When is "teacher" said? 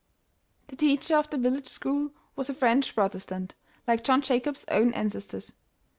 0.75-1.15